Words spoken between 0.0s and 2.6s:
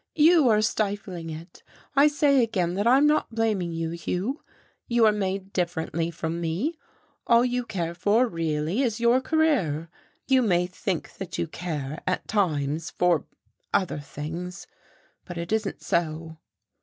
You are stifling it. I say